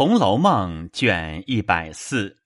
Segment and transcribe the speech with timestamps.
[0.00, 2.38] 红楼梦》卷一百四，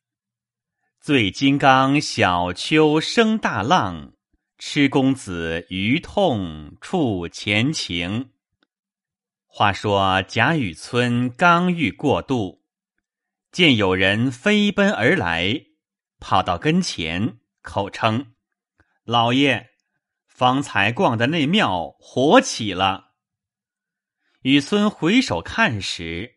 [1.00, 4.14] 醉金刚小丘生大浪，
[4.58, 8.32] 痴公子余痛触前情。
[9.46, 12.64] 话说贾雨村刚欲过渡，
[13.52, 15.66] 见有人飞奔而来，
[16.18, 18.34] 跑到跟前，口称
[19.06, 19.70] ：“老爷，
[20.26, 23.12] 方才逛的那庙火起了。”
[24.42, 26.33] 雨村回首看时，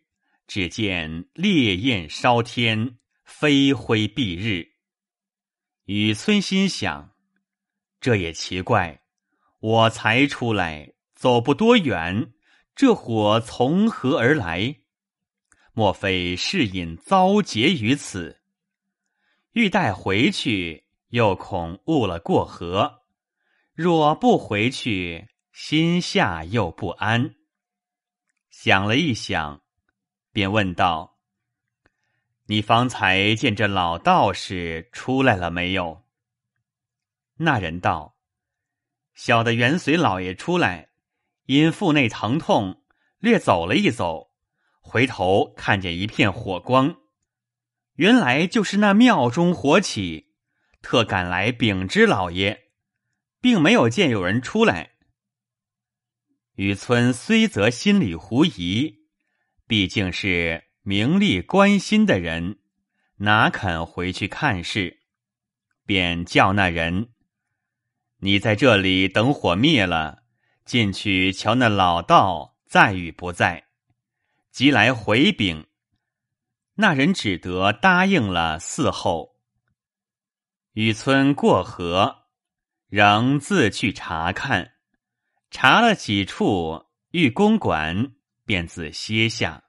[0.48, 4.72] 只见烈焰烧天，飞灰蔽日。
[5.86, 7.14] 雨村心想：
[8.00, 9.02] 这也奇怪，
[9.60, 12.34] 我才出来，走不多远，
[12.76, 14.78] 这火从何而来？
[15.74, 18.42] 莫非是引遭劫于此？
[19.52, 23.02] 欲待回去，又恐误了过河。
[23.74, 27.36] 若不回去，心下又不安。
[28.50, 29.62] 想了一想，
[30.38, 31.18] 便问道
[32.46, 36.04] ：“你方才见这老道士出来了没有？”
[37.42, 38.20] 那人道
[39.18, 40.90] ：“小的原随老爷出来，
[41.48, 42.84] 因腹内疼痛，
[43.18, 44.32] 略走了一走，
[44.80, 46.98] 回头看见一片火光，
[47.96, 50.36] 原来就是那庙中火起，
[50.84, 52.70] 特赶来禀知老爷，
[53.42, 54.98] 并没有见有人出来。”
[56.54, 59.07] 雨村虽则心里狐疑，
[59.68, 62.60] 毕竟是名利关心的人，
[63.18, 65.02] 哪肯回去看事？
[65.86, 67.10] 便叫那人
[68.20, 70.24] ：“你在这里等火灭了，
[70.64, 73.66] 进去瞧那老道在与不在。”
[74.52, 75.68] 即来回禀，
[76.76, 79.36] 那人只得答应了伺候。
[80.74, 82.24] 雨村过河，
[82.88, 84.74] 仍自去查看。
[85.52, 88.14] 查了几处，欲公馆，
[88.48, 89.66] 便自歇下。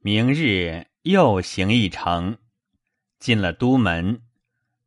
[0.00, 2.38] 明日又行一程，
[3.20, 4.22] 进了都门，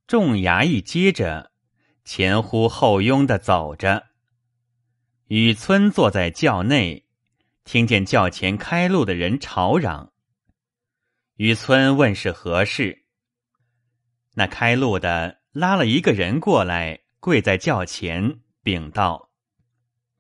[0.06, 1.54] 众衙役接着
[2.04, 4.08] 前呼后拥的走着。
[5.28, 7.08] 雨村坐在轿内，
[7.64, 10.12] 听见轿前开路的人吵嚷。
[11.38, 13.06] 雨村问是何事，
[14.34, 19.32] 那开路的拉了一个人过来，跪在轿前，禀道。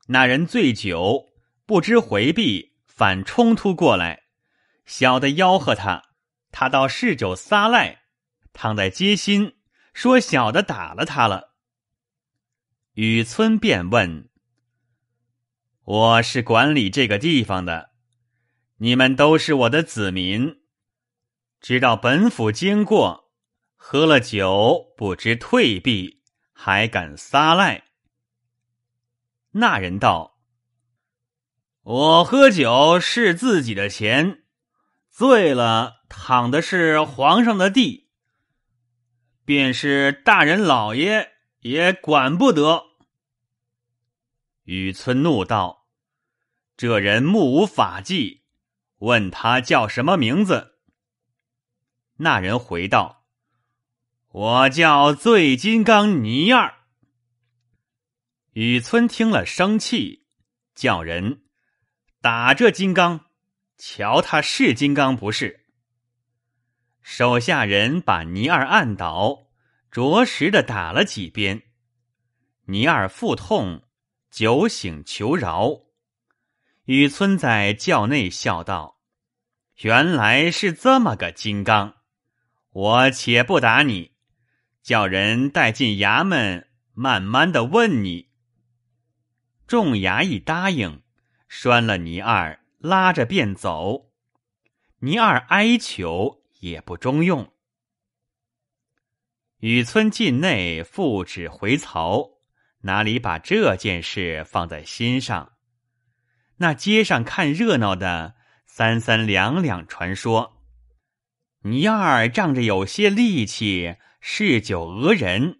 [0.07, 1.30] 那人醉酒，
[1.71, 4.23] 不知回避，反冲突过来。
[4.85, 6.03] 小的吆喝他，
[6.51, 8.01] 他倒嗜酒撒赖，
[8.51, 9.55] 躺在街心，
[9.93, 11.55] 说小的打了他了。
[12.95, 14.29] 雨村便问
[15.85, 17.91] ：“我是管理这个地方的，
[18.79, 20.57] 你们都是我的子民，
[21.61, 23.31] 知道本府经过，
[23.77, 26.21] 喝了酒不知退避，
[26.51, 27.85] 还敢撒赖。”
[29.55, 30.30] 那人道
[31.93, 34.43] ：“我喝酒是自己的钱，
[35.09, 38.07] 醉了躺的是皇上的地，
[39.43, 42.85] 便是大人老爷也管不得。”
[44.63, 45.89] 雨村怒道
[46.77, 48.45] ：“这人目无法纪，
[48.99, 50.75] 问他叫什么名字？”
[52.19, 53.25] 那人回道
[54.31, 56.73] ：“我叫醉金刚倪二。”
[58.55, 60.25] 雨村听了，生气，
[60.73, 61.40] 叫人
[62.21, 63.25] 打这金刚，
[63.79, 65.65] 瞧他是金刚不是。
[67.01, 69.47] 手下人把倪二按倒，
[69.89, 71.63] 着实的打了几鞭。
[72.65, 73.81] 倪二腹痛，
[74.29, 75.79] 酒醒求饶。
[76.85, 78.99] 雨村在轿内笑道
[79.81, 81.95] ：“原来是这么个金刚，
[82.69, 84.11] 我且不打你，
[84.83, 88.29] 叫人带进衙门，慢慢的问你。”
[89.65, 91.00] 众衙役答应，
[91.53, 94.09] 拴了倪二，拉着便走。
[94.99, 97.51] 倪二哀求也不中用。
[99.57, 102.37] 雨村境内复旨回曹，
[102.83, 105.51] 哪里把这件事放在心上？
[106.55, 108.35] 那街上看热闹的
[108.65, 110.63] 三三两两传说，
[111.63, 115.59] 倪二仗着有些力气，嗜酒讹人，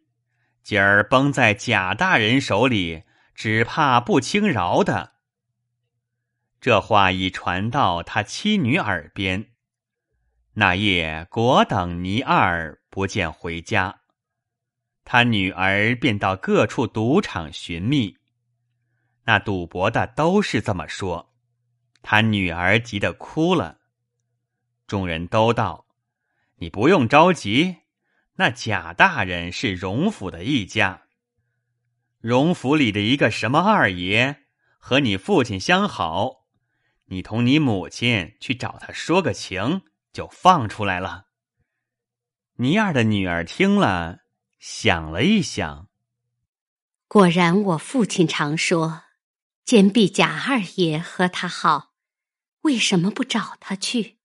[0.64, 3.04] 今儿崩在贾大人手里。
[3.34, 5.11] 只怕不轻饶的。
[6.62, 9.48] 这话已传到他妻女耳边。
[10.54, 14.02] 那夜果等倪二不见回家，
[15.04, 18.18] 他女儿便到各处赌场寻觅。
[19.24, 21.34] 那赌博的都是这么说，
[22.04, 23.80] 他女儿急得哭了。
[24.86, 25.88] 众人都道
[26.58, 27.78] ：“你不用着急，
[28.36, 31.04] 那贾大人是荣府的一家。”
[32.22, 34.44] 荣府里的一个什么二爷
[34.78, 36.41] 和你父亲相好，
[37.12, 39.82] 你同你母亲去找他说个情，
[40.14, 41.28] 就放出来了。”
[42.56, 44.20] 尼二的女儿听了，
[44.60, 45.90] 想了一想，
[47.08, 49.04] 果然我父亲常说，
[49.66, 51.94] 坚壁贾二爷和他好，
[52.62, 54.18] 为什么不找他去？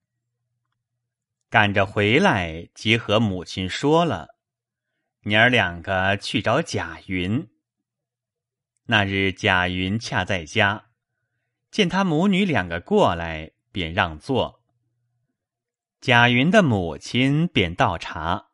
[1.49, 4.37] 赶着回来，即和母亲说了，
[5.23, 7.49] 娘儿两个去找贾云。
[8.85, 10.86] 那日贾云恰在家，
[11.71, 14.63] 见他母女两个过来，便让座。
[16.01, 18.49] 贾云的母亲便倒茶。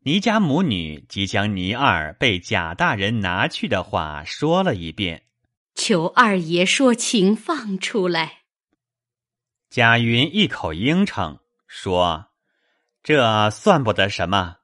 [0.00, 5.24] 倪家母女即将倪二被贾大人拿去的话说了一遍，
[5.74, 8.42] 求二爷说情放出来。
[9.70, 11.40] 贾云一口应承。
[11.66, 12.28] 说
[13.02, 14.58] ：“这算不得什么，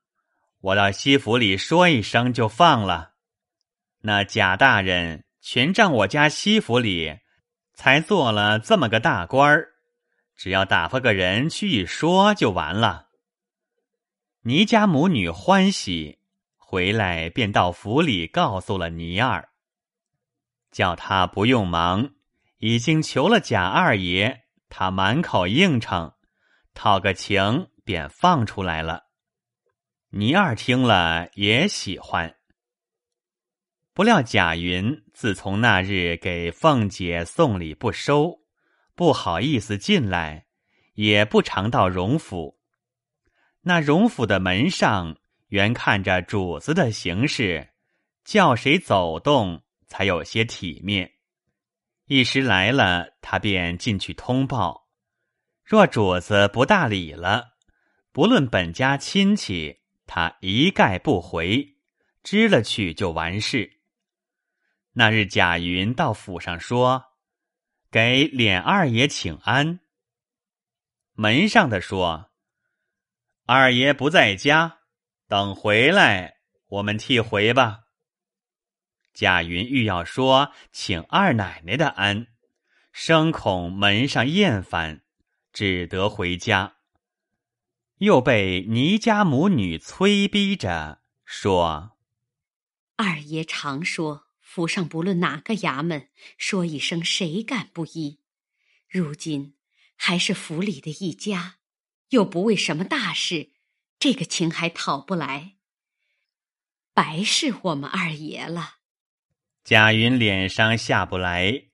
[0.61, 3.15] 我到西府里说一声就放了。
[4.03, 7.19] 那贾大人全仗我家西府里
[7.75, 9.69] 才做了这么个大官儿，
[10.37, 13.09] 只要打发个人去一说就完了。”
[14.45, 16.21] 倪家母女欢喜，
[16.57, 19.51] 回来便到府里告诉了倪二，
[20.71, 22.11] 叫他不用忙，
[22.59, 26.15] 已经求了贾二爷，他满口应承。
[26.73, 29.05] 讨个情，便放出来了。
[30.11, 32.37] 倪二听了也喜欢。
[33.93, 38.41] 不料贾云自从那日给凤姐送礼不收，
[38.95, 40.47] 不好意思进来，
[40.95, 42.59] 也不常到荣府。
[43.61, 45.19] 那荣府的门上
[45.49, 47.69] 原看着主子的行事，
[48.25, 51.13] 叫谁走动才有些体面。
[52.07, 54.89] 一时来了，他便进去通报。
[55.63, 57.59] 若主子不大理了，
[58.11, 61.77] 不论本家亲戚，他一概不回，
[62.23, 63.80] 知了去就完事。
[64.93, 67.05] 那日贾云到府上说
[67.91, 69.81] ：“给脸二爷请安。”
[71.15, 72.31] 门上的说
[73.47, 74.79] ：“二爷不在家，
[75.29, 77.85] 等回来，我们替回吧。”
[79.13, 82.29] 贾云欲要说请二奶奶的安，
[82.93, 85.03] 生恐门上厌烦。
[85.53, 86.77] 只得回家，
[87.97, 91.99] 又被倪家母女催逼着说
[92.95, 98.19] ：“二爷常说，府上不论哪个衙门，说一声谁敢不依？
[98.89, 99.55] 如今
[99.95, 101.59] 还是府里的一家，
[102.09, 103.53] 又不为什么大事，
[104.01, 105.55] 这个情还讨不来，
[106.93, 108.79] 白是我们二爷了。”
[109.63, 111.67] 贾云脸上下不来，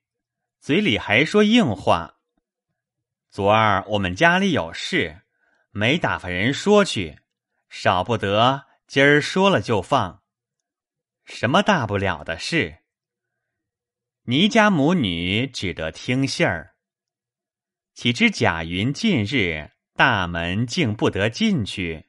[0.61, 2.19] 嘴里还说硬话。
[3.31, 5.23] 昨儿我们家里有事，
[5.71, 7.21] 没打发人说去，
[7.71, 10.25] 少不得今儿说了就放。
[11.27, 12.79] 什么大不了的事？
[14.23, 16.77] 倪家母女只得听信儿。
[17.95, 22.07] 岂知贾云近日大门竟不得进去，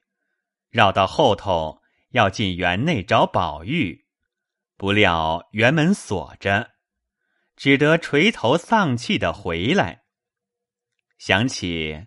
[0.70, 1.82] 绕到后头
[2.12, 4.06] 要进园内找宝玉，
[4.78, 6.74] 不料园门锁着，
[7.56, 10.04] 只得垂头丧气的回来。
[11.18, 12.06] 想起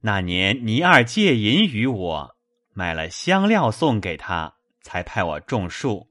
[0.00, 2.36] 那年倪二借银与我，
[2.74, 6.09] 买了香料送给他，才派我种树。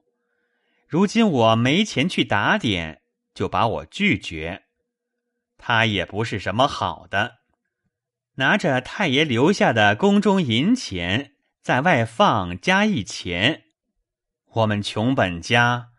[0.90, 3.04] 如今我没钱去打点，
[3.34, 4.64] 就把我拒绝。
[5.58, 7.36] 他也不是什么好的，
[8.36, 13.66] 拿着太爷留下的宫中银钱在外放加一钱。
[14.54, 15.92] 我们穷本家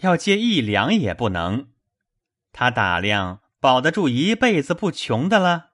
[0.00, 1.70] 要借一两也不能。
[2.52, 3.40] 他打量。
[3.64, 5.70] 保得住一辈子不穷的了，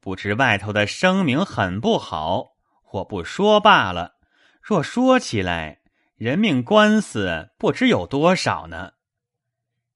[0.00, 2.48] 不知外头的声名很不好，
[2.92, 4.16] 我不说罢了。
[4.60, 5.80] 若说起来，
[6.16, 8.94] 人命官司不知有多少呢。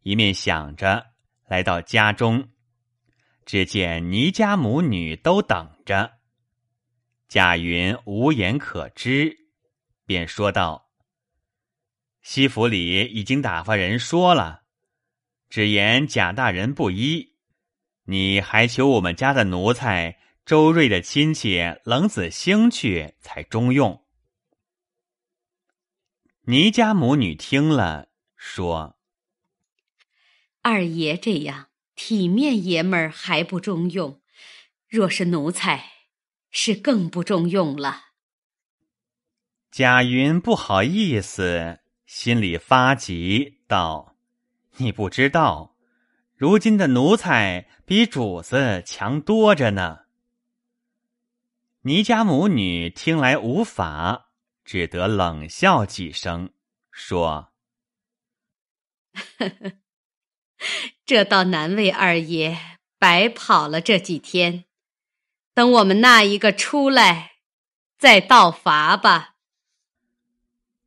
[0.03, 1.07] 一面想着，
[1.49, 2.51] 来到家中，
[3.47, 6.19] 只见倪家母女都等着。
[7.27, 9.35] 贾云无言可知，
[10.05, 10.91] 便说道
[12.21, 14.65] ：“西府里已经打发人说了。”
[15.49, 17.35] 只言贾大人不依，
[18.05, 24.05] 你还求我们家的奴才周瑞的亲戚冷子兴去才中用。
[26.51, 28.97] 倪家母女听了，说
[30.63, 34.21] ：“二爷这样体面爷们儿还不中用，
[34.89, 35.93] 若是奴才，
[36.51, 38.07] 是更不中用了。”
[39.71, 44.17] 贾云不好意思，心里发急，道。
[44.79, 45.77] 你不知道，
[46.35, 50.01] 如今的奴才比主子强多着呢。
[51.83, 54.30] 倪家母女听来无法，
[54.71, 56.51] 只得冷笑几声，
[56.93, 57.53] 说：
[61.05, 64.67] “这倒难为二爷白跑了这几天。
[65.55, 67.39] 等我们那一个出来，
[67.99, 69.35] 再道罚吧。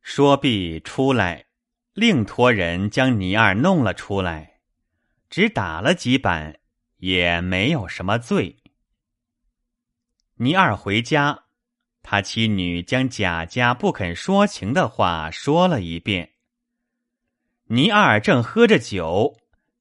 [0.00, 1.48] 说毕，出来，
[1.92, 4.62] 另托人将倪二弄了出来，
[5.28, 6.58] 只打了几板，
[6.96, 8.62] 也没有什么罪。
[10.36, 11.43] 倪二回家，
[12.06, 16.34] 他妻女将贾家不肯说情的话说了一遍。
[17.68, 19.38] 倪二正喝着酒，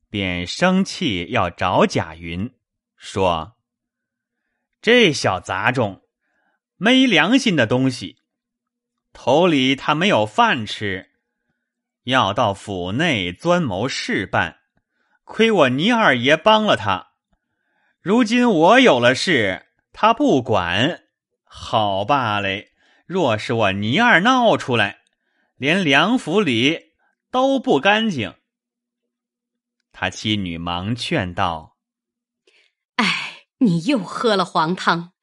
[0.10, 2.50] 便生气要找贾云，
[2.96, 3.58] 说
[4.82, 6.03] ：“这小杂种，
[6.77, 8.20] 没良心的东西！
[9.12, 11.12] 头里他没有饭吃，
[12.03, 14.60] 要到府内钻谋事办，
[15.25, 17.10] 亏我倪二爷帮了他。
[18.00, 21.02] 如今我有了事，他不管，
[21.55, 22.72] 好罢嘞。
[23.05, 25.01] 若是我倪二闹出来，
[25.57, 26.93] 连梁府里……”
[27.33, 28.36] 都不干净。
[29.91, 31.77] 他妻女忙劝道
[32.98, 35.13] ：“哎，你又喝了黄汤，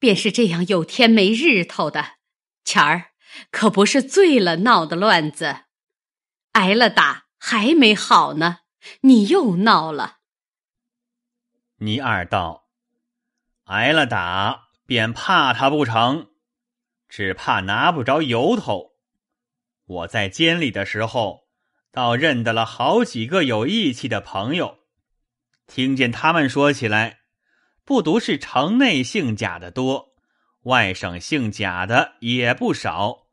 [0.00, 2.16] 便是这样有天没日头的。
[2.64, 3.12] 前儿
[3.52, 5.66] 可不是醉了闹的乱子，
[6.52, 8.62] 挨了打还没好呢，
[9.02, 10.18] 你又闹了。”
[11.78, 12.66] 倪二道
[13.66, 16.30] ：“挨了打便怕他不成，
[17.08, 18.90] 只怕拿不着由头。
[19.86, 21.46] 我在监里的时候。”
[21.92, 24.78] 倒认得了好几个有义气的朋友，
[25.66, 27.20] 听见他们说起来，
[27.84, 30.14] 不独是城内姓贾的多，
[30.62, 33.26] 外省姓贾的也不少。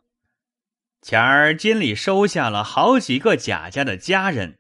[1.03, 4.57] 前儿监里收下了好几个贾家的家人，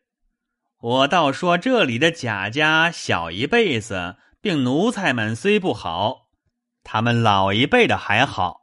[0.79, 6.26] 我倒说这里的贾家小一辈子，并奴才们虽不好，
[6.89, 8.61] 他们老一辈的还好，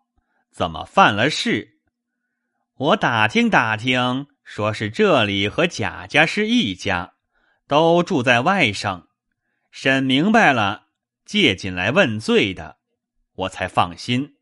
[0.51, 1.77] 怎么犯了事？
[2.75, 4.29] 我打听打听。
[4.43, 7.13] 说是这里和贾家是一家，
[7.69, 9.07] 都住在外省。
[9.71, 10.85] 审明白了，
[11.27, 12.79] 借进来问罪的，
[13.35, 14.37] 我才放心。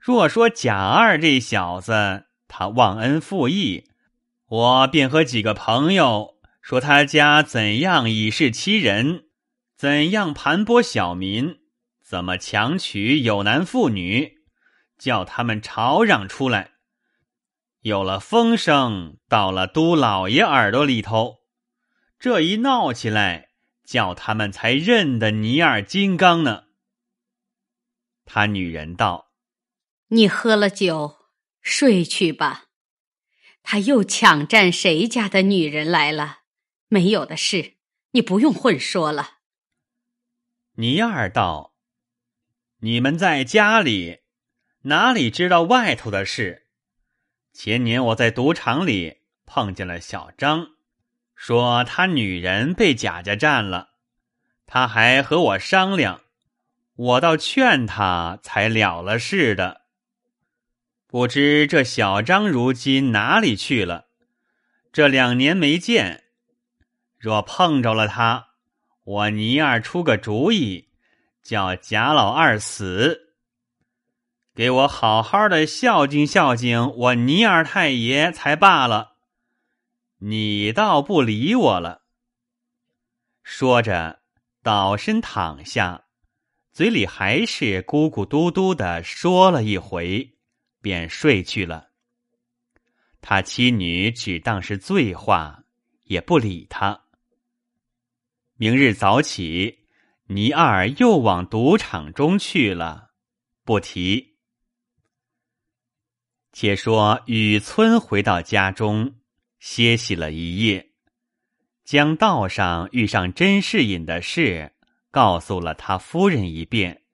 [0.00, 3.84] 若说贾二这小子他忘恩负义，
[4.48, 9.26] 我便和几个朋友说他家怎样以势欺人，
[9.76, 11.60] 怎样盘剥小民，
[12.06, 14.36] 怎么强娶有男妇女，
[14.96, 16.74] 叫他们吵嚷出来。
[17.80, 21.38] 有了风声，到了都老爷耳朵里头，
[22.20, 23.48] 这一闹起来，
[23.84, 26.66] 叫他们才认得尼尔金刚呢。
[28.24, 29.32] 他女人道
[30.10, 31.16] ：“你喝了酒，
[31.60, 32.66] 睡去吧。
[33.64, 36.42] 他又抢占谁家的女人来了？
[36.86, 37.78] 没有的事，
[38.12, 39.38] 你不用混说了。”
[40.78, 41.74] 尼尔道
[42.86, 44.20] ：“你们在家里，
[44.82, 46.68] 哪里知道外头的事？”
[47.52, 50.68] 前年我在赌场里碰见了小张，
[51.34, 53.88] 说他女人被贾家占了，
[54.66, 56.20] 他还和我商量，
[56.94, 59.80] 我倒劝他才了了事的。
[61.08, 64.06] 不知这小张如今哪里去了？
[64.92, 66.22] 这两年没见，
[67.18, 68.50] 若碰着了他，
[69.02, 70.85] 我倪二出个主意，
[71.46, 73.36] 叫贾老二死。
[74.52, 79.18] 给我好好的孝敬孝敬我倪二太爷才罢了，
[80.18, 82.02] 你倒不理我了。
[83.44, 84.22] 说着，
[84.64, 86.06] 倒身躺下，
[86.72, 90.36] 嘴里还是咕咕嘟嘟的说了一回，
[90.82, 91.90] 便睡去了。
[93.20, 95.62] 他妻女只当是醉话，
[96.04, 97.02] 也不理他。
[98.56, 99.85] 明日早起，
[100.28, 103.10] 倪二又往赌场中去了，
[103.64, 104.36] 不提。
[106.52, 109.20] 且说雨村回到家中，
[109.60, 110.94] 歇息了一夜，
[111.84, 114.74] 将道上遇上甄士隐的事
[115.12, 117.04] 告诉了他夫人一遍。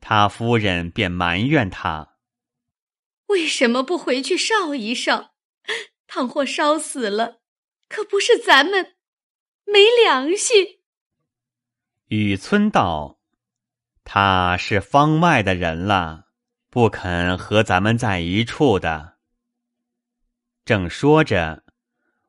[0.00, 2.18] 他夫人便埋怨他
[3.28, 5.34] ：“为什么不回去烧一烧？
[6.06, 7.40] 倘或烧死了，
[7.88, 8.96] 可不是咱们
[9.64, 10.80] 没良心。”
[12.06, 13.18] 雨村道
[14.04, 16.22] ：“他是方外的人了。”
[16.74, 19.18] 不肯和咱们在一处的。
[20.64, 21.62] 正说着，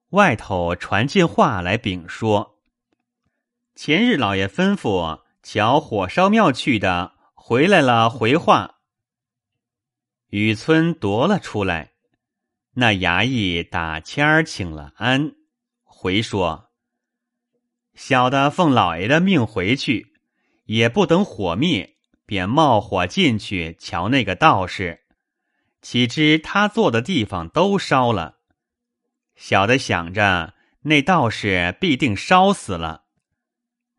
[0.09, 2.59] 外头传进话来禀说
[3.73, 8.75] ：“前日老爷吩咐瞧火烧庙去的回来了。”回话，
[10.27, 11.93] 雨村夺了出来。
[12.73, 15.33] 那衙役打签儿请了安，
[15.83, 16.69] 回说
[17.95, 20.13] ：“小的奉老爷的命回去，
[20.65, 21.93] 也不等火灭。”
[22.27, 25.01] 便冒火进去瞧那个道士，
[25.83, 28.37] 岂知他坐的地方都烧了。
[29.35, 33.03] 小的想着那道士必定烧死了。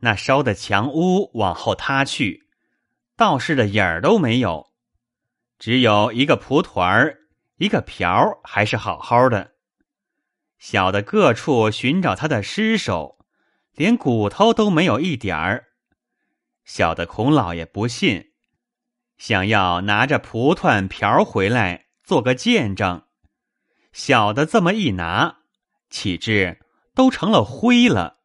[0.00, 2.49] 那烧的墙屋往后塌去，
[3.17, 4.73] 道士的影儿都没有，
[5.61, 7.19] 只有一个蒲团儿，
[7.59, 9.53] 一个瓢还是好好的。
[10.59, 13.19] 小的各处寻找他的尸首，
[13.76, 15.68] 连骨头都没有一点儿。
[16.64, 18.33] 小的孔老爷不信，
[19.18, 23.04] 想要拿着蒲团瓢回来做个见证。
[23.92, 25.38] 小的这么一拿，
[25.90, 26.59] 岂知
[26.95, 28.18] 都成了灰了。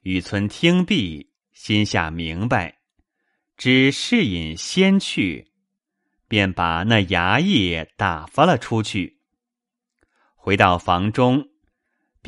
[0.00, 2.78] 雨村听毕，心下明白，
[3.56, 5.52] 知是隐先去，
[6.26, 9.20] 便把那衙役打发了出去。
[10.34, 11.48] 回到房中，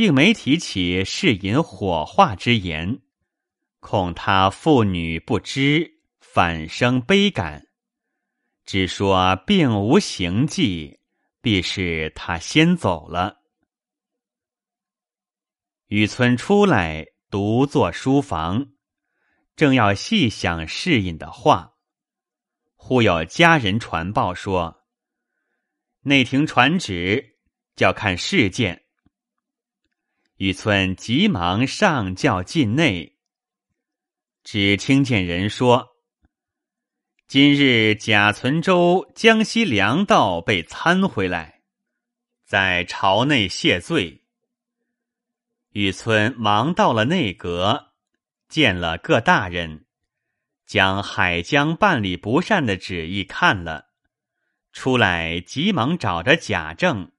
[0.01, 3.03] 并没提起是隐火化之言，
[3.81, 7.67] 恐他妇女不知，反生悲感。
[8.65, 11.01] 只说并无行迹，
[11.43, 13.43] 必是他先走了。
[15.89, 17.05] 雨村出来。
[17.29, 18.73] 独坐书房，
[19.55, 21.75] 正要细想侍隐的话，
[22.75, 24.83] 忽有家人传报说
[26.05, 27.37] ：“内廷传旨，
[27.77, 28.85] 叫看事件。”
[30.41, 33.19] 雨村急忙上轿进内，
[34.43, 35.89] 只听见人说
[37.29, 41.61] ：“今日贾存周江西粮道被参回来，
[42.47, 44.25] 在朝内谢罪。”
[45.73, 47.93] 雨村忙到了内阁，
[48.49, 49.85] 见了各大人，
[50.65, 53.91] 将海江办理不善的旨意看了，
[54.73, 57.13] 出来急忙找着贾政，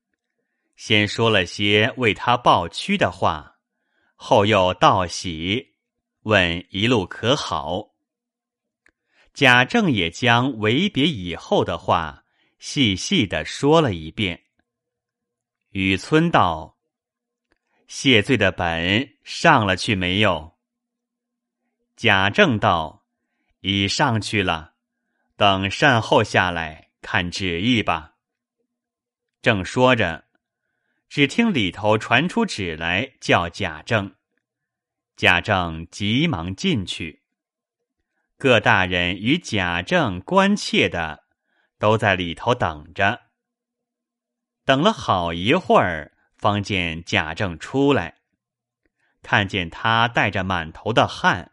[0.83, 3.59] 先说了些为他抱屈的话，
[4.15, 5.75] 后又道喜，
[6.21, 7.91] 问一路可好。
[9.31, 12.23] 贾政也将为别以后的话
[12.57, 14.45] 细细的说了一遍。
[15.69, 16.79] 雨村道。
[17.87, 20.57] 谢罪的本上了去没有？
[21.95, 23.05] 贾政道
[23.61, 24.73] ：“已上去了，
[25.35, 28.15] 等善后下来看旨意吧。”
[29.43, 30.25] 正说着，
[31.11, 34.15] 只听里头传出旨来，叫贾政。
[35.17, 37.21] 贾政急忙进去，
[38.37, 41.25] 各大人与贾政关切的
[41.77, 43.23] 都在里头等着。
[44.63, 46.13] 等了好一会儿。
[46.37, 48.21] 方见贾政出来，
[49.21, 51.51] 看见他带着满头的汗，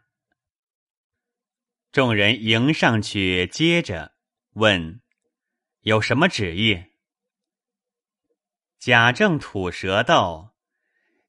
[1.91, 4.13] 众人迎上去，接着
[4.53, 5.01] 问
[5.83, 6.85] ：“有什么旨意？”
[8.79, 10.55] 贾政吐舌道：“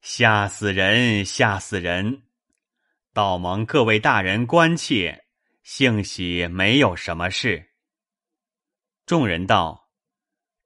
[0.03, 2.23] 吓死人，吓死人！
[3.13, 5.25] 道蒙各位大人关切，
[5.65, 7.71] 幸喜没有什么事。”
[9.05, 9.91] 众人道：“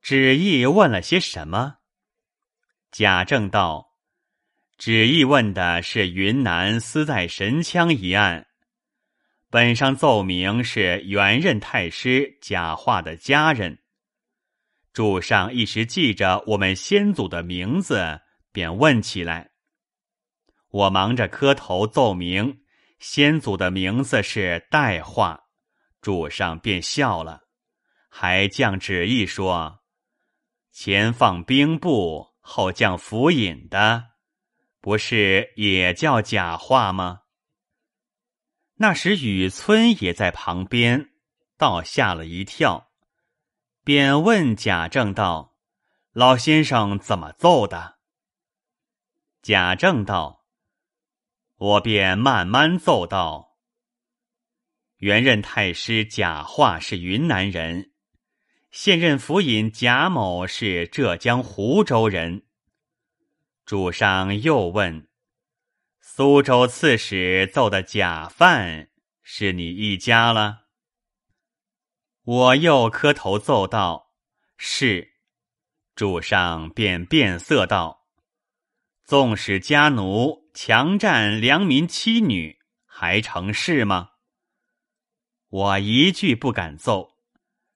[0.02, 1.78] 旨意问了些什么？”
[2.92, 3.96] 贾政道
[4.76, 8.46] ：“旨意问的是云南私在神枪一案，
[9.48, 13.78] 本上奏明是原任太师贾化的家人。
[14.94, 19.50] 主上一时记着我们先祖的名字，便问起来。
[20.70, 22.62] 我忙着磕头奏明
[23.00, 25.40] 先祖的名字是代化，
[26.00, 27.42] 主上便笑了，
[28.09, 29.80] 还降旨意说：
[30.70, 34.04] 前放兵部。”后降府尹的，
[34.78, 37.20] 不是也叫假话吗？
[38.74, 41.09] 那时雨村也在旁边，
[41.57, 42.92] 倒吓了一跳，
[43.84, 45.54] 便问贾政道
[46.12, 47.98] ：“老先生怎么奏的？”
[49.42, 50.46] 贾政道
[51.56, 53.58] ：“我便慢慢奏道。
[54.96, 57.92] 原任太师贾化是云南人。”
[58.72, 62.46] 现任府尹贾某是浙江湖州人。
[63.66, 65.08] 主上又问
[66.00, 68.88] ：“苏州刺史奏的假犯
[69.22, 70.62] 是你一家了？”
[72.24, 74.14] 我又磕头奏道
[74.56, 75.12] ：“是。”
[75.94, 78.06] 主上便变色道
[79.04, 84.10] ：“纵使家奴强占良民妻女，还成事吗？”
[85.48, 87.14] 我一句不敢奏。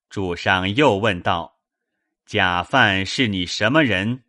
[0.09, 1.61] 主上又问道
[2.25, 4.25] ：“假犯是你什么人？”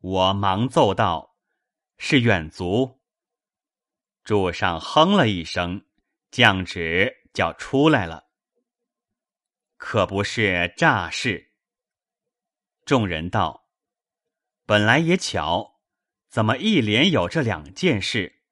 [0.00, 1.36] 我忙奏道
[1.98, 3.02] ：“是远族。”
[4.24, 5.84] 主上哼了一声，
[6.30, 8.31] 降旨叫出来了。
[9.84, 11.50] 可不是诈事。
[12.84, 13.66] 众人道
[14.64, 15.80] ：“本来也巧，
[16.30, 18.44] 怎么一连有这两件事？”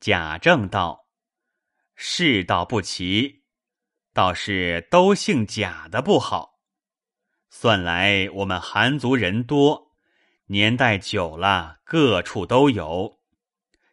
[0.00, 1.06] 贾政道
[1.94, 3.44] ：“世道不齐。”
[4.12, 6.58] 倒是都姓贾的不好，
[7.48, 9.92] 算来我们韩族人多，
[10.46, 13.20] 年代久了，各处都有。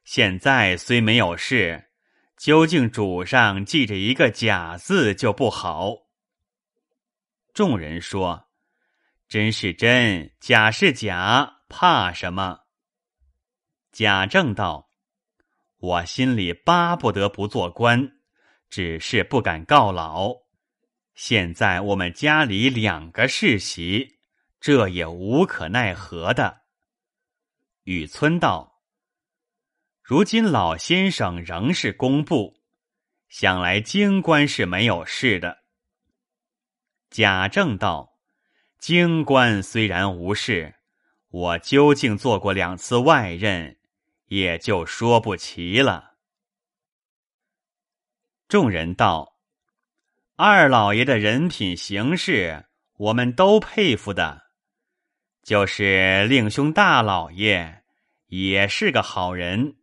[0.03, 1.91] 现在虽没有事，
[2.37, 6.02] 究竟主上记着一个贾字就不好。
[7.53, 8.49] 众人说
[9.29, 12.61] ：“真是真，假是假，怕什么？”
[13.93, 14.89] 贾政道
[15.77, 18.13] ：“我心里巴不得不做官，
[18.69, 20.33] 只是不敢告老。
[21.13, 24.19] 现在我们家里两个世袭。”
[24.63, 26.61] 这也无可奈何的。
[27.83, 28.79] 雨村道
[30.01, 32.61] ：“如今老先生仍是工部，
[33.27, 35.62] 想来京官是没有事的。”
[37.13, 38.17] 贾政道
[38.81, 40.73] ：“京官虽然无事，
[41.29, 43.77] 我究竟做过两次外任，
[44.29, 46.15] 也就说不齐了。”
[48.49, 49.37] 众人道
[50.37, 52.65] ：“二老爷的人品行事，
[52.97, 54.41] 我们都佩服的。”
[55.45, 57.83] 就是令兄大老爷
[58.25, 59.75] 也是个好人，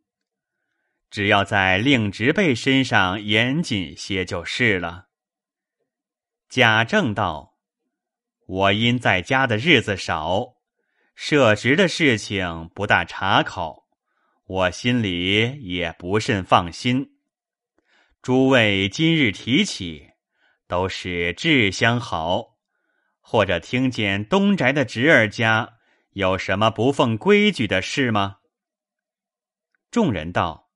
[1.12, 5.09] 只要在令侄辈身上严谨些就是了。
[6.50, 7.54] 贾政道
[8.48, 10.56] ：“我因在家的日子少，
[11.14, 13.84] 设职的事情不大查考，
[14.46, 17.12] 我心里也不甚放心。
[18.20, 20.10] 诸位今日提起，
[20.66, 22.58] 都是志相好。”
[23.22, 25.74] 或者听见东宅的侄儿家
[26.14, 28.38] 有什么不奉规矩的事吗？
[29.92, 30.72] 众人道：“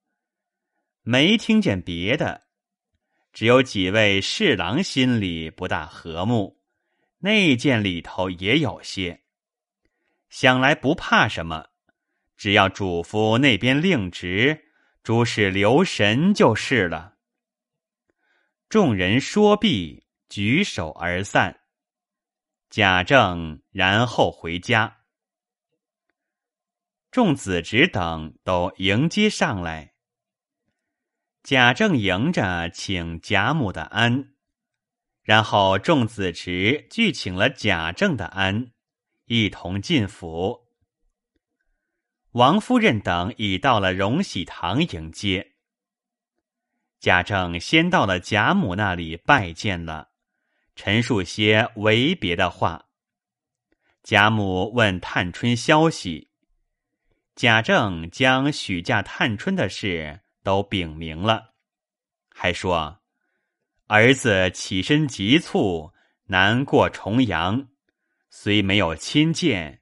[1.03, 2.43] 没听见别的，
[3.35, 6.63] 只有几位侍郎心里不大和睦，
[7.19, 9.25] 内件里头也有些。
[10.29, 11.67] 想来不怕什么，
[12.37, 14.71] 只要主夫那边令职，
[15.03, 17.17] 诸事留神就是了。”
[18.71, 21.61] 众人说毕，举手而散。
[22.71, 24.99] 贾政然后回家，
[27.11, 29.94] 众子侄等都迎接上来。
[31.45, 34.33] 贾政迎着请贾母的安，
[35.23, 38.73] 然后众子侄俱请了贾政的安，
[39.27, 40.67] 一同进府。
[42.31, 45.53] 王夫人等已到了荣禧堂迎接。
[46.99, 50.13] 贾政先到了贾母那里拜见了。
[50.75, 52.87] 陈述些为别的话。
[54.03, 56.31] 贾母问探春消息，
[57.37, 61.55] 贾政将许嫁探春的事都禀明了，
[62.29, 63.01] 还说
[63.89, 65.93] 儿子起身急促，
[66.27, 67.67] 难过重阳，
[68.31, 69.81] 虽没有亲见，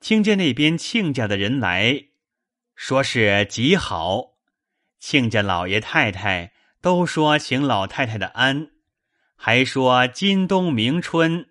[0.00, 2.06] 听见那边亲家的人来
[2.74, 4.36] 说是极好，
[5.00, 8.70] 亲家老爷太太都说请老太太的安。
[9.34, 11.48] 还说今冬明春，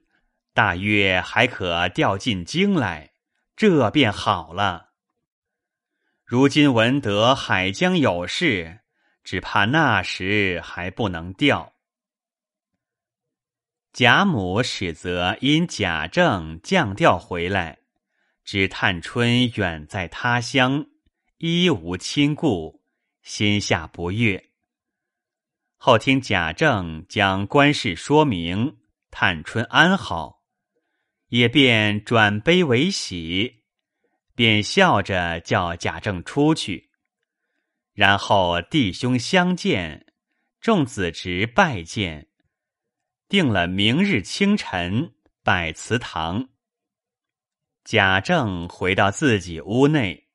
[0.54, 3.12] 大约还可调进京来，
[3.56, 4.85] 这便好了。
[6.25, 8.79] 如今闻得海江有事，
[9.23, 11.71] 只怕那时还不能调。
[13.93, 17.77] 贾母始则因贾政降调回来，
[18.43, 20.88] 知探春远在他乡，
[21.38, 22.81] 一无亲故，
[23.21, 24.49] 心下不悦。
[25.77, 28.77] 后听贾政将官事说明，
[29.11, 30.41] 探春安好，
[31.27, 33.64] 也便转悲为喜，
[34.36, 36.91] 便笑着叫贾政出去。
[37.93, 40.06] 然后弟兄相见，
[40.62, 42.28] 众子侄拜见，
[43.28, 46.50] 定了明日清晨拜祠堂。
[47.84, 50.28] 贾政回到自己屋内，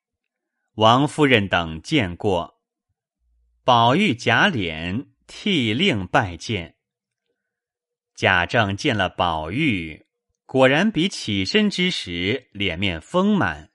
[0.75, 2.61] 王夫人等见过，
[3.63, 5.11] 宝玉贾琏。
[5.33, 6.75] 替令拜见。
[8.17, 10.09] 贾政见了宝玉，
[10.45, 13.70] 果然比起身之时脸面丰满，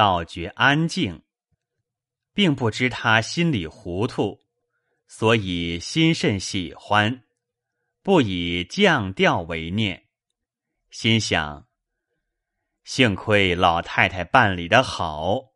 [0.00, 1.20] 倒觉安静，
[2.32, 4.40] 并不知他心里糊涂，
[5.06, 7.22] 所以心甚喜欢，
[8.02, 10.06] 不以降调为念，
[10.88, 11.68] 心想：
[12.82, 15.52] 幸亏老太太办理的好。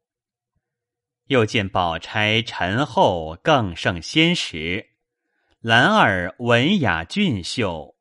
[1.28, 4.90] 又见宝钗、陈后更胜先时。
[5.60, 7.96] 兰儿文雅俊秀，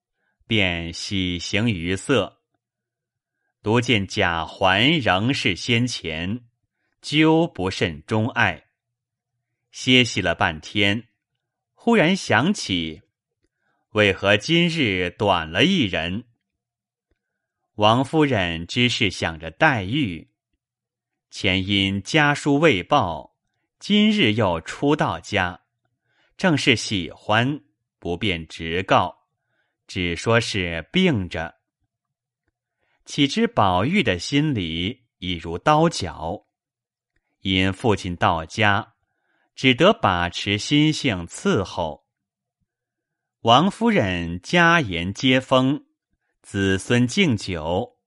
[0.46, 2.43] 便喜形于色。
[3.64, 6.42] 独见贾环仍是先前，
[7.02, 8.66] 究不甚钟爱。
[9.72, 11.08] 歇息了半天，
[11.74, 13.04] 忽然想起，
[13.92, 16.26] 为何今日短了一人？
[17.76, 20.28] 王夫人只是想着黛玉，
[21.32, 23.38] 前因家书未报，
[23.80, 25.62] 今日又初到家。
[26.36, 27.62] 正是喜欢，
[27.98, 29.30] 不便直告，
[29.88, 31.63] 只说是病着。
[33.06, 36.48] 岂知宝玉的心里已如刀绞。
[37.42, 38.94] 因父亲到家，
[39.56, 42.06] 只得把持心性伺候。
[43.42, 45.86] 王夫人家言接风，
[46.42, 48.00] 子孙敬酒。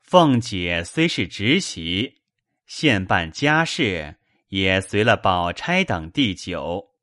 [0.00, 2.22] 凤姐虽是侄媳，
[2.64, 4.18] 现办家事，
[4.48, 6.94] 也随了宝钗等递酒。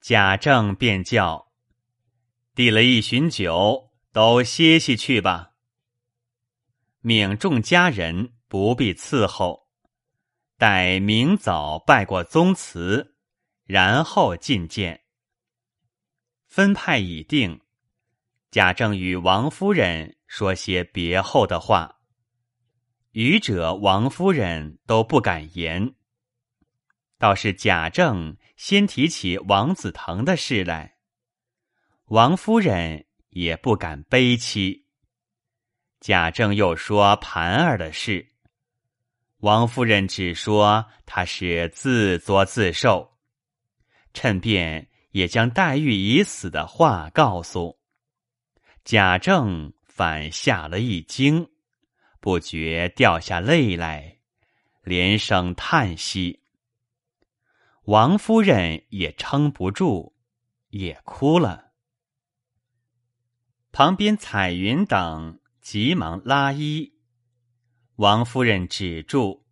[0.00, 1.52] 贾政便叫
[2.54, 3.85] 递了一巡酒，
[4.16, 5.50] 都歇息去吧。
[7.00, 9.68] 命众家人不必伺候，
[10.56, 13.14] 待明早拜过宗祠，
[13.66, 15.02] 然后觐见。
[16.46, 17.60] 分派已定，
[18.50, 21.98] 贾政与王夫人说些别后的话，
[23.10, 25.94] 愚者王夫人都不敢言。
[27.18, 30.96] 倒是贾政先提起王子腾的事来，
[32.06, 33.05] 王夫人
[33.36, 34.86] 也不敢悲戚。
[36.00, 38.26] 贾政又说盘儿的事，
[39.40, 43.18] 王夫人只说他是自作自受，
[44.14, 44.88] 趁便。
[45.12, 47.78] 也将黛玉已死的话告诉
[48.84, 51.48] 贾政，反吓了一惊，
[52.20, 54.18] 不觉掉下泪来，
[54.82, 56.42] 连声叹息。
[57.84, 60.14] 王夫人也撑不住，
[60.68, 61.65] 也哭了。
[63.76, 66.94] 旁边彩云等急忙拉衣，
[67.96, 69.44] 王夫人止住，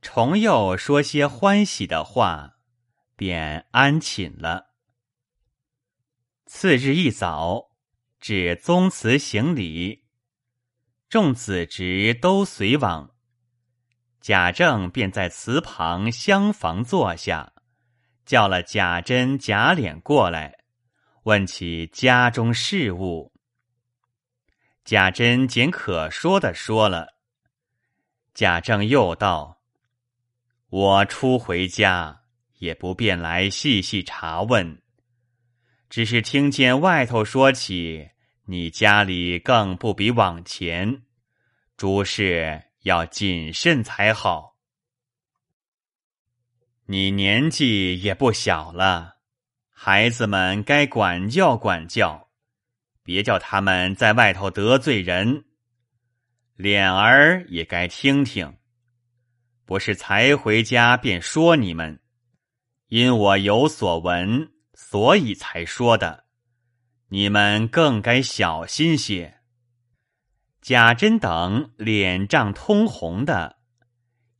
[0.00, 2.52] 重又说些欢喜的话，
[3.16, 4.66] 便安寝了。
[6.46, 7.72] 次日一早，
[8.20, 10.04] 至宗祠行礼，
[11.08, 13.10] 众子侄都随往。
[14.20, 17.52] 贾政便在祠旁厢房坐下，
[18.24, 20.58] 叫了贾珍、贾琏过来，
[21.24, 23.33] 问起家中事务。
[24.84, 27.14] 贾珍简可说的说了。
[28.34, 29.62] 贾政又道
[30.68, 32.20] ：“我初回家，
[32.58, 34.82] 也不便来细细查问。”
[35.88, 38.10] 只是听见外头说起，
[38.44, 41.02] 你家里更不比往前，
[41.78, 44.56] 诸事要谨慎才好。
[46.86, 49.16] 你年纪也不小了，
[49.70, 52.23] 孩子们该管教管教，
[53.04, 55.44] 别叫他们在外头得罪人。
[56.56, 58.56] 脸儿也该听听，
[59.64, 62.00] 不是才回家便说你们，
[62.88, 64.50] 因我有所闻。
[64.76, 66.24] 所以才说的，
[67.08, 69.38] 你们更该小心些。
[70.60, 73.58] 贾珍等脸涨通红的，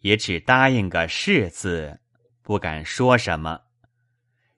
[0.00, 2.00] 也只答应个是字，
[2.42, 3.61] 不敢说什么。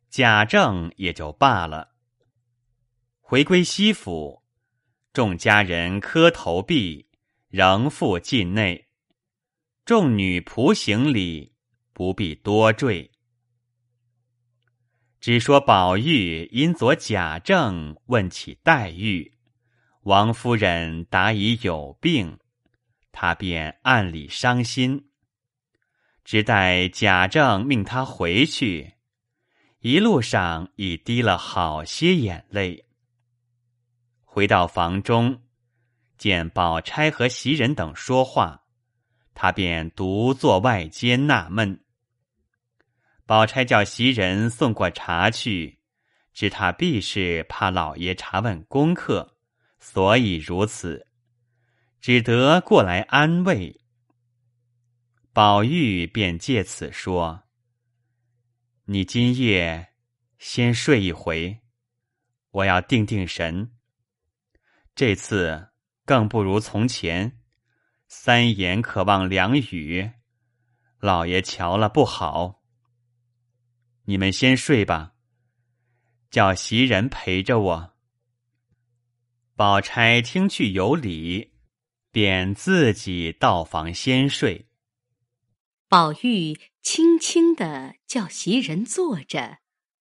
[0.08, 1.95] 贾政也就罢了。
[3.28, 4.44] 回归西府，
[5.12, 7.08] 众家人磕头毕，
[7.48, 8.86] 仍复进内。
[9.84, 11.52] 众女仆行礼，
[11.92, 13.10] 不必多赘。
[15.18, 19.36] 只说宝玉因左贾政问起黛玉，
[20.02, 22.38] 王夫人答已有病，
[23.10, 25.10] 他便暗里伤心。
[26.24, 28.92] 只待贾政命他回去，
[29.80, 32.85] 一路上已滴了好些眼泪。
[34.36, 35.40] 回到房中，
[36.18, 38.66] 见宝钗和袭人等说话，
[39.32, 41.82] 他便独坐外间纳闷。
[43.24, 45.78] 宝钗叫袭人送过茶去，
[46.34, 49.38] 知他必是怕老爷查问功课，
[49.78, 51.08] 所以如此，
[51.98, 53.80] 只得过来安慰。
[55.32, 57.44] 宝玉便借此说
[58.84, 59.94] ：“你今夜
[60.38, 61.60] 先睡一回，
[62.50, 63.72] 我要定定神。
[64.96, 65.68] 这次
[66.06, 67.38] 更不如从前，
[68.08, 70.10] 三言渴望两语，
[71.00, 72.62] 老爷瞧了不好。”
[74.08, 75.12] 你们先睡吧，
[76.30, 77.92] 叫袭人陪着我。
[79.54, 81.52] 宝钗听去有理，
[82.10, 84.70] 便自己到房先睡。
[85.88, 89.58] 宝玉轻轻的叫袭人坐着，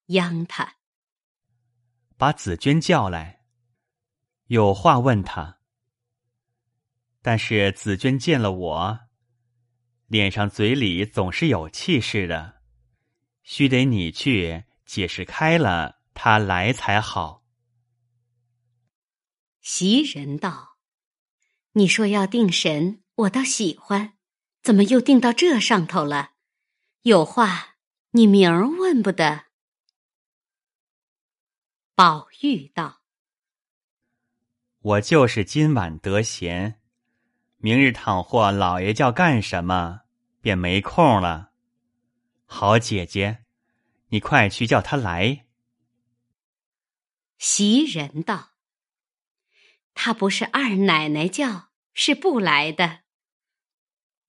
[0.07, 0.75] 央他
[2.15, 3.34] 把紫娟叫来，
[4.47, 5.59] 有话问他。
[7.21, 8.99] 但是紫娟见了我，
[10.07, 12.61] 脸上嘴里总是有气势的。
[13.43, 17.43] 须得你去解释开了，他来才好。
[19.61, 20.77] 袭人道
[21.73, 24.17] ：“你说要定神，我倒喜欢，
[24.61, 26.33] 怎么又定到这上头了？
[27.01, 27.77] 有话
[28.11, 29.45] 你明儿问不得。”
[31.95, 33.01] 宝玉道
[34.85, 36.79] ：“我就是今晚得闲，
[37.57, 40.01] 明日倘或老爷叫干什么，
[40.41, 41.49] 便没空了。
[42.45, 43.39] 好姐姐，
[44.09, 45.47] 你快去叫他来。”
[47.39, 48.51] 袭人道
[49.95, 52.99] ：“他不是二奶奶叫，是不来的。”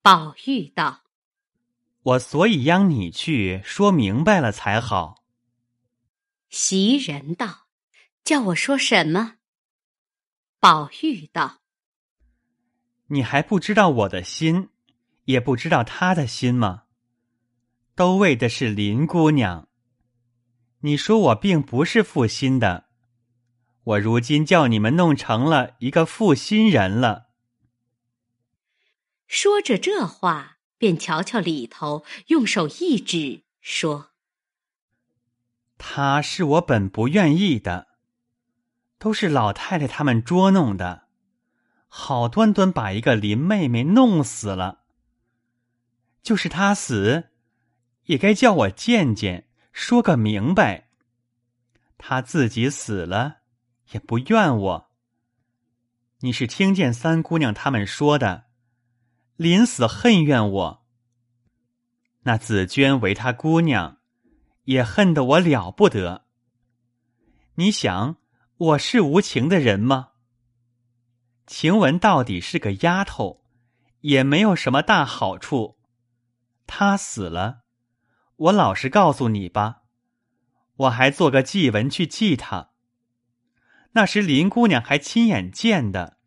[0.01, 1.03] 宝玉道
[2.01, 5.23] ：“我所以央你去说明白了才好。”
[6.49, 7.67] 袭人道
[8.25, 9.35] ：“叫我说什么？”
[10.69, 11.61] 宝玉道
[13.07, 14.67] ：“你还不知道我的心，
[15.23, 16.83] 也不知道他的心吗？
[17.95, 19.69] 都为的是林姑娘。
[20.81, 22.89] 你说我并不是负心的，
[23.85, 27.29] 我如今叫你们弄成了一个负心人了。”
[29.25, 34.11] 说着这话，便瞧瞧里头，用手一指，说
[35.79, 37.86] ：“他是我本不愿意的。”
[38.99, 41.07] 都是老太太他们捉弄的，
[41.87, 44.83] 好端端把一个林妹妹弄死了。
[46.23, 47.29] 就是她死，
[48.05, 50.89] 也该叫我见见，说个明白。
[51.97, 53.37] 她自己死了，
[53.91, 54.91] 也不怨我。
[56.19, 58.45] 你是听见三姑娘他们说的，
[59.35, 60.85] 临死恨怨我。
[62.23, 63.99] 那紫娟为她姑娘，
[64.63, 66.25] 也恨得我了不得。
[67.55, 68.17] 你想？
[68.59, 70.13] 我是无情的人吗？
[71.45, 73.43] 晴雯到底是个丫头，
[73.99, 75.77] 也没有什么大好处。
[76.65, 77.59] 她死了，
[78.35, 79.83] 我老实告诉你吧，
[80.75, 82.71] 我还做个祭文去祭她。
[83.91, 86.17] 那时林姑娘还亲眼见的，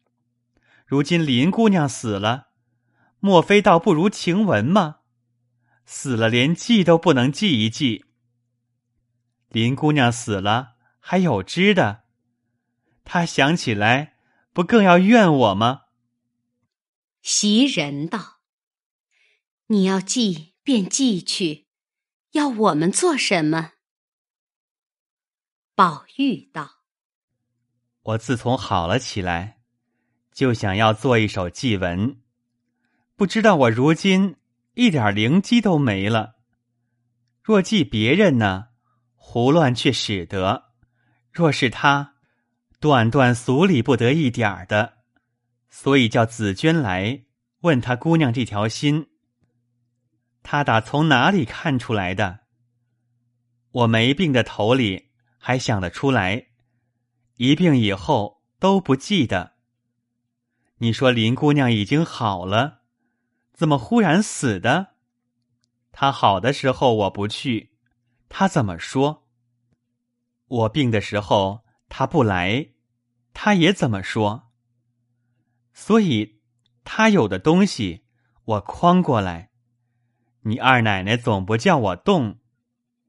[0.87, 2.51] 如今林姑娘死了，
[3.19, 4.99] 莫非倒不如晴雯吗？
[5.85, 8.05] 死了连祭都不能祭一祭。
[9.49, 12.05] 林姑娘死了，还有知的。
[13.13, 14.15] 他想起来，
[14.53, 15.87] 不更要怨我吗？
[17.23, 18.39] 袭人道
[19.67, 21.67] ：“你要记便记去，
[22.31, 23.73] 要我们做什么？”
[25.75, 26.83] 宝玉道
[28.15, 29.59] ：“我自从好了起来，
[30.33, 32.21] 就想要做一首祭文，
[33.17, 34.37] 不知道我如今
[34.75, 36.37] 一点灵机都没了。
[37.43, 38.69] 若记别人呢，
[39.17, 40.71] 胡乱却使得；
[41.33, 42.10] 若是他。”
[42.81, 44.95] 断断俗里不得一点儿的，
[45.69, 47.25] 所以叫紫娟来
[47.61, 49.11] 问他姑娘这条心。
[50.43, 52.41] 他打从哪里看出来的？
[53.73, 56.47] 我没病的头里还想得出来，
[57.37, 59.53] 一病以后都不记得。
[60.79, 62.81] 你说林姑娘已经好了，
[63.53, 64.95] 怎么忽然死的？
[65.93, 67.75] 她好的时候我不去，
[68.31, 69.29] 她怎么说？
[70.49, 71.61] 我病的时候。
[71.91, 72.71] 他不来，
[73.35, 74.51] 他也怎么说？
[75.75, 76.41] 所以，
[76.85, 78.07] 他有的东西
[78.45, 79.51] 我诓过来。
[80.43, 82.39] 你二奶奶总不叫我动，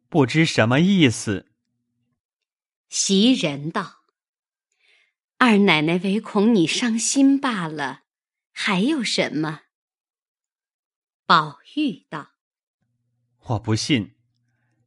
[0.10, 1.52] 不知什么意思。
[2.89, 4.02] 袭人道
[5.38, 8.02] ：“二奶奶唯恐你伤心罢了，
[8.52, 9.62] 还有什么？”
[11.26, 12.32] 宝玉道
[13.48, 14.15] ：“我不信，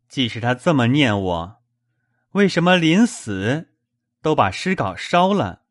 [0.09, 1.62] 即使他这么念我，
[2.33, 3.70] 为什么临死？”
[4.24, 5.66] 都把诗稿烧了，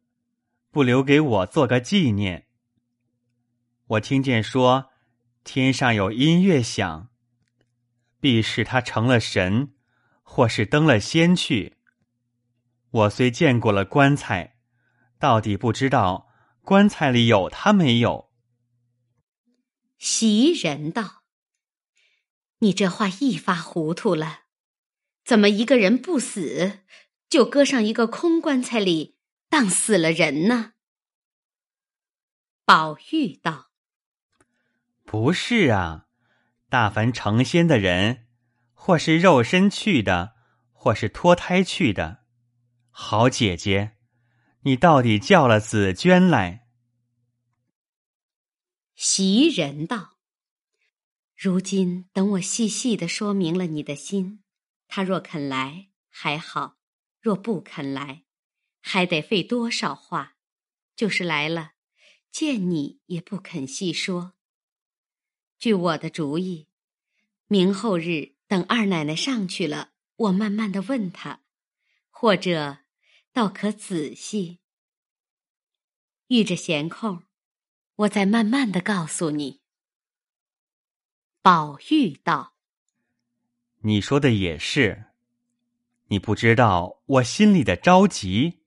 [0.69, 2.45] 不留给我做个纪念。
[3.87, 4.91] 我听见说，
[5.43, 7.09] 天上有音乐响，
[8.19, 9.73] 必是他成了神，
[10.21, 11.77] 或是登了仙去。
[12.91, 14.57] 我虽见过了棺材，
[15.17, 16.27] 到底不知道
[16.61, 18.29] 棺材里有他没有。
[19.97, 21.23] 袭人道
[22.59, 24.41] ：“你这话一发糊涂了，
[25.25, 26.81] 怎么一个人不死？”
[27.33, 29.17] 就搁上一个空棺材里，
[29.49, 30.73] 当死了人呢。
[32.63, 33.71] 宝玉道
[35.03, 36.05] ：“不是啊，
[36.69, 38.27] 大凡成仙的人，
[38.75, 40.35] 或是肉身去的，
[40.71, 42.23] 或是脱胎去的。
[42.91, 43.97] 好姐姐，
[44.59, 46.67] 你到底叫了紫娟来？”
[48.93, 50.19] 袭人道
[51.35, 54.43] ：“如今等我细细的说明了你的心，
[54.87, 56.75] 他若肯来，还好。”
[57.23, 58.25] 若不肯来，
[58.81, 60.35] 还得费多少话？
[60.93, 61.71] 就是来了，
[62.29, 64.33] 见你也不肯细说。
[65.57, 66.67] 据我的主意，
[67.47, 71.39] 明后日等二奶奶上去了，我慢慢的问他，
[72.09, 72.79] 或者
[73.31, 74.59] 倒可仔细。
[76.27, 77.23] 遇着闲空，
[77.95, 79.61] 我再慢慢的告诉你。
[81.41, 82.57] 宝玉道
[83.83, 85.05] ：“你说的也是。”
[86.13, 88.61] 你不知道我心里的着急。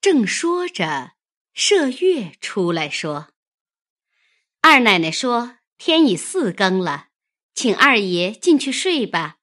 [0.00, 1.12] 正说着，
[1.54, 3.28] 麝月出来说
[4.62, 7.08] ：“二奶奶说天已四更了，
[7.52, 9.40] 请二爷进去睡吧。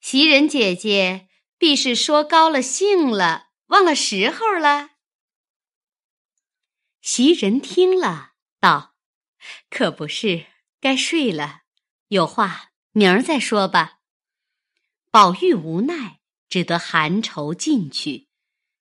[0.00, 4.92] 袭人姐姐必是说高了兴了，忘了时候了。
[7.02, 8.94] 袭人听了，道
[9.68, 10.46] ：“可不是，
[10.80, 11.64] 该睡了。
[12.08, 13.98] 有话明儿再说吧。”
[15.14, 18.26] 宝玉无奈，只得含愁进去，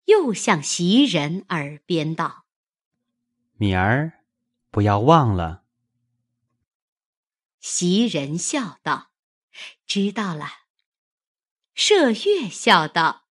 [0.06, 2.46] 又向袭人耳边道
[3.60, 4.14] ：“明儿
[4.70, 5.64] 不要忘了。”
[7.60, 9.10] 袭人笑道
[9.86, 10.46] ：“知道了。”
[11.76, 13.26] 麝月笑道：“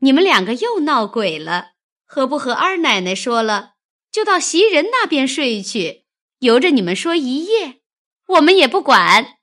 [0.00, 1.70] 你们两个又闹鬼了，
[2.04, 3.76] 何不和二奶奶说了，
[4.12, 6.04] 就到袭人那边睡去，
[6.40, 7.80] 由着你们说一夜，
[8.26, 9.35] 我们也不管。”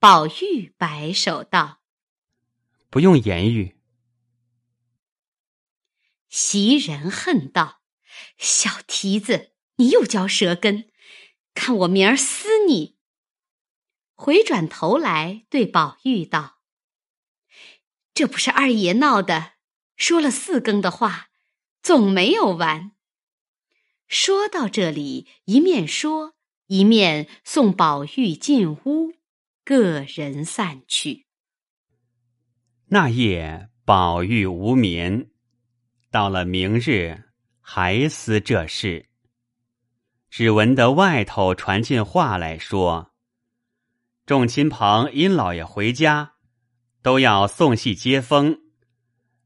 [0.00, 1.80] 宝玉摆手道
[2.88, 3.76] ：“不用言语。”
[6.30, 7.80] 袭人恨道
[8.38, 10.88] ：“小蹄子，你又嚼舌根，
[11.52, 12.96] 看我明儿撕你！”
[14.14, 16.60] 回转头来对宝玉道。
[18.14, 19.54] 这不是二爷闹的，
[19.96, 21.30] 说了四更的话，
[21.82, 22.92] 总没有完。
[24.06, 26.36] 说到这里，一面说，
[26.66, 29.14] 一面送宝玉进屋，
[29.68, 31.26] 各人散去。
[32.86, 35.28] 那夜宝玉无眠，
[36.10, 37.24] 到了明日
[37.60, 39.10] 还思这事，
[40.30, 43.12] 只闻得外头传进话来说：
[44.24, 46.36] 众亲朋因老爷回家。
[47.02, 48.58] 都要送戏接风，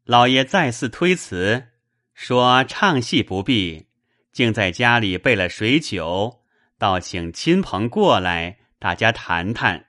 [0.05, 1.67] 老爷再次推辞，
[2.15, 3.89] 说唱戏不必，
[4.31, 6.45] 竟在家里备了水酒，
[6.79, 9.89] 倒请亲朋过来，大家谈谈。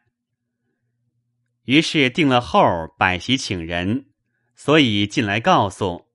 [1.66, 2.64] 于是定了后
[2.98, 4.08] 摆席请人，
[4.56, 6.06] 所以进来告诉，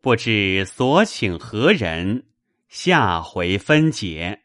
[0.00, 2.26] 不知所请何人，
[2.68, 4.43] 下回分解。